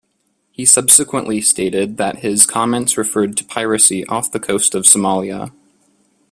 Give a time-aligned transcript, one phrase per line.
[0.51, 5.51] He subsequently stated that his comments referred to piracy off the coast of Somalia.